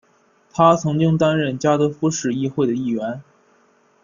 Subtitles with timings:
[0.51, 3.21] 他曾经担任加的夫市议会的议员。